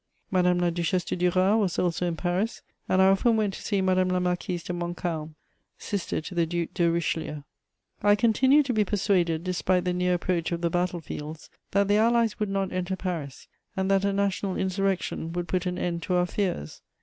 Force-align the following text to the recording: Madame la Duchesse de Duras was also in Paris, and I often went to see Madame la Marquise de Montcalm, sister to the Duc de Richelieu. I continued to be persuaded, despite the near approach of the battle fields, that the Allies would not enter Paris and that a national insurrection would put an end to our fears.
Madame 0.31 0.57
la 0.57 0.71
Duchesse 0.71 1.05
de 1.05 1.15
Duras 1.15 1.59
was 1.59 1.77
also 1.77 2.07
in 2.07 2.15
Paris, 2.15 2.63
and 2.89 3.03
I 3.03 3.09
often 3.09 3.37
went 3.37 3.53
to 3.53 3.61
see 3.61 3.81
Madame 3.83 4.09
la 4.09 4.19
Marquise 4.19 4.63
de 4.63 4.73
Montcalm, 4.73 5.35
sister 5.77 6.19
to 6.21 6.33
the 6.33 6.47
Duc 6.47 6.69
de 6.73 6.89
Richelieu. 6.89 7.43
I 8.01 8.15
continued 8.15 8.65
to 8.65 8.73
be 8.73 8.83
persuaded, 8.83 9.43
despite 9.43 9.85
the 9.85 9.93
near 9.93 10.15
approach 10.15 10.51
of 10.51 10.61
the 10.61 10.71
battle 10.71 11.01
fields, 11.01 11.51
that 11.69 11.87
the 11.87 11.97
Allies 11.97 12.39
would 12.39 12.49
not 12.49 12.73
enter 12.73 12.95
Paris 12.95 13.47
and 13.77 13.91
that 13.91 14.03
a 14.03 14.11
national 14.11 14.55
insurrection 14.55 15.33
would 15.33 15.47
put 15.47 15.67
an 15.67 15.77
end 15.77 16.01
to 16.01 16.15
our 16.15 16.25
fears. 16.25 16.81